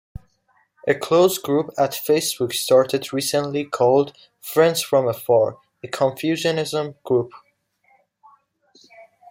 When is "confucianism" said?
5.89-6.95